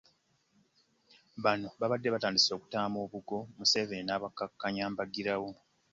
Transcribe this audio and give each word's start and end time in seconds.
Bano 1.43 1.67
baabadde 1.79 2.07
batandise 2.15 2.51
okutaama 2.53 2.97
obugo 3.05 3.37
Museveni 3.57 4.05
n'abakkakkanya 4.05 4.83
mbagirawo. 4.91 5.49